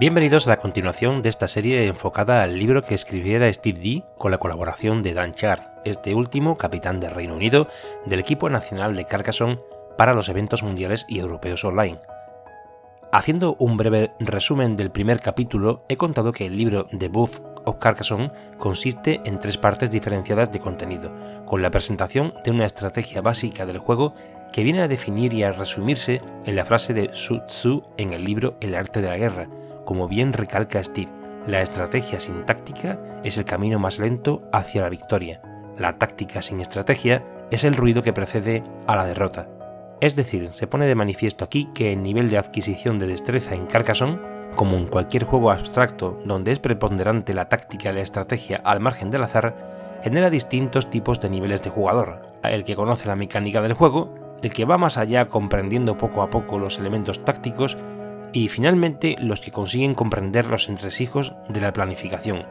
[0.00, 4.32] Bienvenidos a la continuación de esta serie enfocada al libro que escribiera Steve D con
[4.32, 7.68] la colaboración de Dan Chard, este último capitán del Reino Unido
[8.04, 9.60] del equipo nacional de Carcassonne
[9.96, 12.00] para los eventos mundiales y europeos online.
[13.12, 17.78] Haciendo un breve resumen del primer capítulo, he contado que el libro The Buff of
[17.78, 21.12] Carcassonne consiste en tres partes diferenciadas de contenido,
[21.46, 24.12] con la presentación de una estrategia básica del juego
[24.52, 28.24] que viene a definir y a resumirse en la frase de Su Tzu en el
[28.24, 29.48] libro El arte de la guerra,
[29.84, 31.10] como bien recalca Steve,
[31.46, 35.42] la estrategia sin táctica es el camino más lento hacia la victoria.
[35.76, 39.48] La táctica sin estrategia es el ruido que precede a la derrota.
[40.00, 43.66] Es decir, se pone de manifiesto aquí que el nivel de adquisición de destreza en
[43.66, 44.20] Carcassonne,
[44.56, 49.10] como en cualquier juego abstracto donde es preponderante la táctica y la estrategia al margen
[49.10, 53.74] del azar, genera distintos tipos de niveles de jugador, el que conoce la mecánica del
[53.74, 57.78] juego, el que va más allá comprendiendo poco a poco los elementos tácticos
[58.34, 62.44] y finalmente los que consiguen comprender los entresijos de la planificación,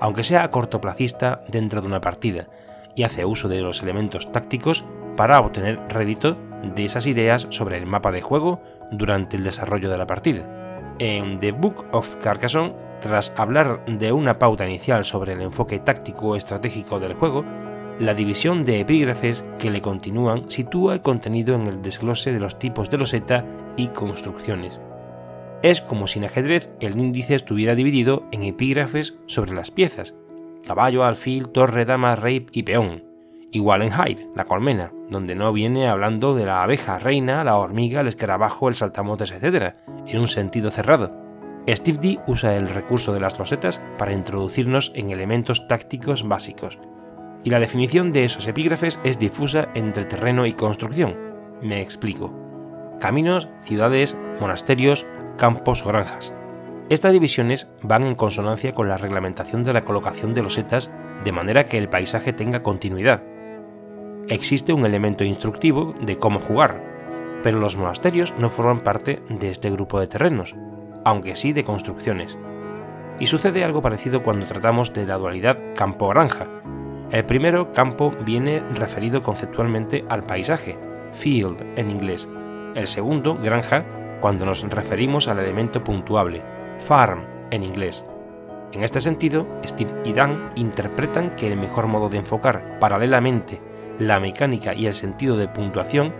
[0.00, 2.48] aunque sea cortoplacista dentro de una partida,
[2.94, 4.82] y hace uso de los elementos tácticos
[5.14, 6.38] para obtener rédito
[6.74, 10.94] de esas ideas sobre el mapa de juego durante el desarrollo de la partida.
[10.98, 16.34] En The Book of Carcassonne, tras hablar de una pauta inicial sobre el enfoque táctico
[16.34, 17.44] estratégico del juego,
[17.98, 22.58] la división de epígrafes que le continúan sitúa el contenido en el desglose de los
[22.58, 23.44] tipos de loseta
[23.76, 24.80] y construcciones,
[25.70, 30.14] es como si en ajedrez el índice estuviera dividido en epígrafes sobre las piezas,
[30.66, 33.04] caballo, alfil, torre, dama, rey y peón.
[33.52, 38.00] Igual en Hyde, la colmena, donde no viene hablando de la abeja reina, la hormiga,
[38.00, 41.12] el escarabajo, el saltamontes, etc., en un sentido cerrado.
[41.68, 46.78] Steve usa el recurso de las losetas para introducirnos en elementos tácticos básicos,
[47.44, 51.16] y la definición de esos epígrafes es difusa entre terreno y construcción.
[51.62, 52.34] Me explico.
[53.00, 56.32] Caminos, ciudades, monasterios, campos o granjas.
[56.88, 60.90] Estas divisiones van en consonancia con la reglamentación de la colocación de losetas
[61.24, 63.22] de manera que el paisaje tenga continuidad.
[64.28, 66.82] Existe un elemento instructivo de cómo jugar,
[67.42, 70.54] pero los monasterios no forman parte de este grupo de terrenos,
[71.04, 72.36] aunque sí de construcciones.
[73.18, 76.46] Y sucede algo parecido cuando tratamos de la dualidad campo-granja.
[77.10, 80.76] El primero, campo, viene referido conceptualmente al paisaje,
[81.12, 82.28] field en inglés.
[82.74, 83.84] El segundo, granja,
[84.20, 86.42] cuando nos referimos al elemento puntuable,
[86.78, 88.04] farm en inglés.
[88.72, 93.60] En este sentido, Steve y Dan interpretan que el mejor modo de enfocar paralelamente
[93.98, 96.12] la mecánica y el sentido de puntuación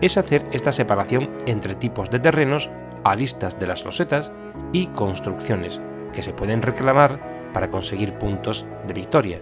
[0.00, 2.70] es hacer esta separación entre tipos de terrenos,
[3.04, 4.32] aristas de las losetas
[4.72, 5.80] y construcciones,
[6.12, 9.40] que se pueden reclamar para conseguir puntos de victoria.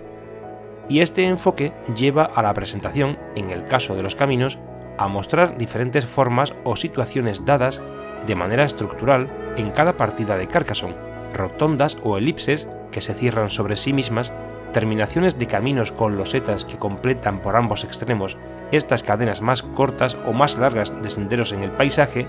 [0.89, 4.59] Y este enfoque lleva a la presentación, en el caso de los caminos,
[4.99, 7.81] a mostrar diferentes formas o situaciones dadas
[8.27, 10.97] de manera estructural en cada partida de Carcassonne,
[11.33, 14.33] rotondas o elipses que se cierran sobre sí mismas,
[14.73, 18.37] terminaciones de caminos con losetas que completan por ambos extremos
[18.71, 22.27] estas cadenas más cortas o más largas de senderos en el paisaje,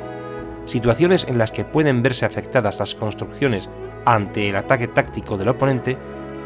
[0.65, 3.69] situaciones en las que pueden verse afectadas las construcciones
[4.05, 5.97] ante el ataque táctico del oponente,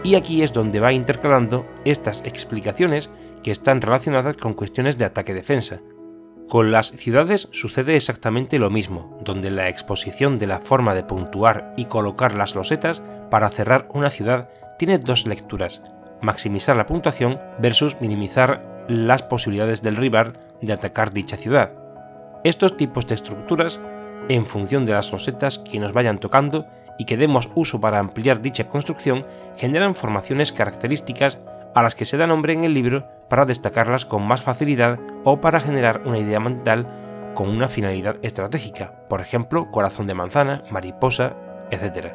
[0.03, 3.09] y aquí es donde va intercalando estas explicaciones
[3.41, 5.79] que están relacionadas con cuestiones de ataque-defensa,
[6.47, 11.73] con las ciudades sucede exactamente lo mismo, donde la exposición de la forma de puntuar
[11.75, 14.49] y colocar las losetas para cerrar una ciudad
[14.79, 15.81] tiene dos lecturas,
[16.21, 21.73] maximizar la puntuación versus minimizar las posibilidades del rival de atacar dicha ciudad.
[22.43, 23.79] Estos tipos de estructuras,
[24.29, 26.65] en función de las losetas que nos vayan tocando
[26.97, 29.23] y que demos uso para ampliar dicha construcción,
[29.57, 31.39] generan formaciones características
[31.75, 35.41] a las que se da nombre en el libro para destacarlas con más facilidad o
[35.41, 36.87] para generar una idea mental
[37.35, 41.35] con una finalidad estratégica, por ejemplo, corazón de manzana, mariposa,
[41.69, 42.13] etc.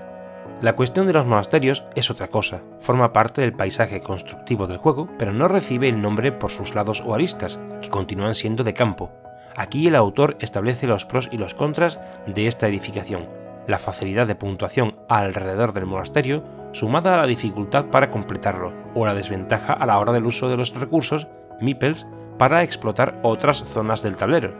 [0.60, 5.08] La cuestión de los monasterios es otra cosa, forma parte del paisaje constructivo del juego,
[5.19, 9.10] pero no recibe el nombre por sus lados o aristas, que continúan siendo de campo.
[9.56, 13.28] Aquí el autor establece los pros y los contras de esta edificación,
[13.66, 19.14] la facilidad de puntuación alrededor del monasterio sumada a la dificultad para completarlo, o la
[19.14, 21.28] desventaja a la hora del uso de los recursos,
[21.60, 22.06] meeples,
[22.38, 24.54] para explotar otras zonas del tablero.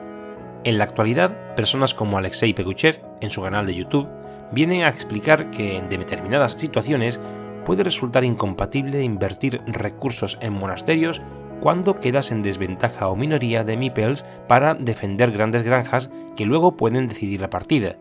[0.65, 4.09] En la actualidad, personas como Alexei Peguchev, en su canal de YouTube,
[4.53, 7.19] vienen a explicar que en determinadas situaciones
[7.65, 11.23] puede resultar incompatible invertir recursos en monasterios
[11.61, 17.09] cuando quedas en desventaja o minoría de meeples para defender grandes granjas que luego pueden
[17.09, 17.97] decidir la partida,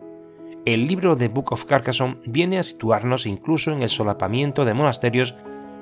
[0.64, 5.34] el libro de Book of Carcassonne viene a situarnos incluso en el solapamiento de monasterios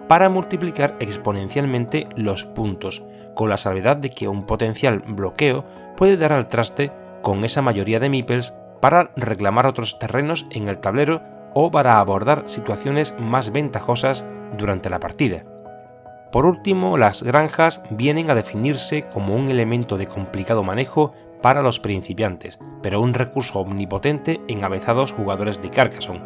[0.08, 3.02] para multiplicar exponencialmente los puntos,
[3.34, 5.64] con la salvedad de que un potencial bloqueo
[5.96, 6.92] puede dar al traste
[7.22, 11.22] con esa mayoría de meeples para reclamar otros terrenos en el tablero
[11.54, 14.24] o para abordar situaciones más ventajosas
[14.56, 15.44] durante la partida.
[16.32, 21.12] Por último, las granjas vienen a definirse como un elemento de complicado manejo
[21.42, 26.22] para los principiantes, pero un recurso omnipotente en avezados jugadores de Carcassonne.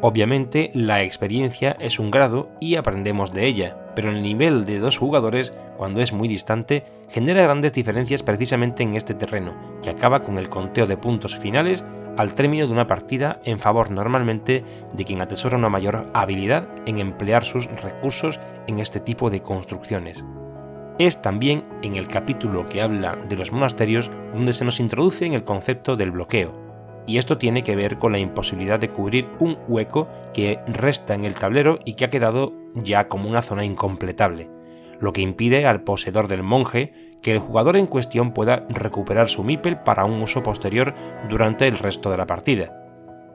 [0.00, 4.98] Obviamente, la experiencia es un grado y aprendemos de ella, pero el nivel de dos
[4.98, 10.36] jugadores, cuando es muy distante, genera grandes diferencias precisamente en este terreno, que acaba con
[10.36, 11.84] el conteo de puntos finales
[12.16, 14.62] al término de una partida en favor normalmente
[14.92, 20.24] de quien atesora una mayor habilidad en emplear sus recursos en este tipo de construcciones.
[20.98, 25.34] Es también en el capítulo que habla de los monasterios donde se nos introduce en
[25.34, 26.54] el concepto del bloqueo,
[27.06, 31.24] y esto tiene que ver con la imposibilidad de cubrir un hueco que resta en
[31.24, 34.48] el tablero y que ha quedado ya como una zona incompletable,
[35.00, 36.92] lo que impide al poseedor del monje
[37.22, 40.94] que el jugador en cuestión pueda recuperar su mipel para un uso posterior
[41.28, 42.80] durante el resto de la partida.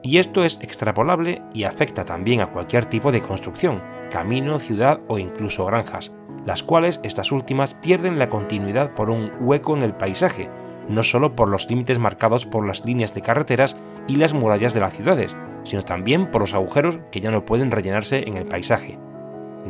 [0.02, 5.18] Y esto es extrapolable y afecta también a cualquier tipo de construcción, camino, ciudad o
[5.18, 6.12] incluso granjas,
[6.44, 10.48] las cuales estas últimas pierden la continuidad por un hueco en el paisaje,
[10.88, 13.76] no solo por los límites marcados por las líneas de carreteras
[14.08, 17.70] y las murallas de las ciudades, sino también por los agujeros que ya no pueden
[17.70, 18.98] rellenarse en el paisaje.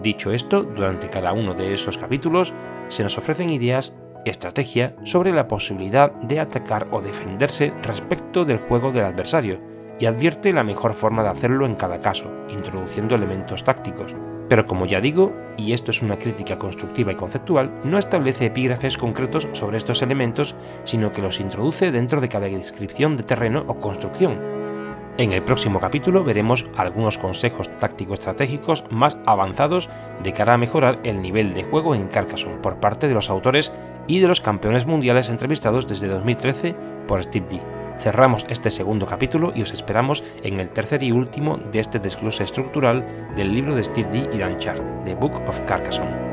[0.02, 2.54] Dicho esto, durante cada uno de esos capítulos
[2.88, 3.94] se nos ofrecen ideas
[4.24, 9.58] estrategia sobre la posibilidad de atacar o defenderse respecto del juego del adversario,
[10.00, 14.16] y advierte la mejor forma de hacerlo en cada caso, introduciendo elementos tácticos.
[14.50, 18.98] Pero como ya digo, y esto es una crítica constructiva y conceptual, no establece epígrafes
[18.98, 23.76] concretos sobre estos elementos, sino que los introduce dentro de cada descripción de terreno o
[23.76, 24.40] construcción.
[25.18, 29.88] En el próximo capítulo veremos algunos consejos táctico-estratégicos más avanzados
[30.24, 33.70] de cara a mejorar el nivel de juego en Carcassonne por parte de los autores
[34.08, 36.74] y de los campeones mundiales entrevistados desde 2013
[37.06, 37.79] por Steve D.
[38.00, 42.44] Cerramos este segundo capítulo y os esperamos en el tercer y último de este desglose
[42.44, 43.04] estructural
[43.36, 44.56] del libro de Steve D y Dan
[45.04, 46.30] The Book of Carcassonne.